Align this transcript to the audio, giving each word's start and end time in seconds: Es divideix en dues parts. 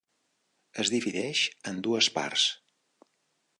Es 0.83 0.91
divideix 0.93 1.43
en 1.73 1.79
dues 1.89 2.11
parts. 2.19 2.49